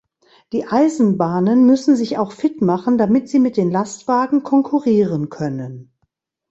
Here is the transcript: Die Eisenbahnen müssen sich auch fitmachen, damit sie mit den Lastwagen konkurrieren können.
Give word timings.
Die 0.51 0.65
Eisenbahnen 0.65 1.67
müssen 1.67 1.95
sich 1.95 2.17
auch 2.17 2.31
fitmachen, 2.31 2.97
damit 2.97 3.29
sie 3.29 3.37
mit 3.37 3.55
den 3.55 3.69
Lastwagen 3.69 4.41
konkurrieren 4.41 5.29
können. 5.29 5.93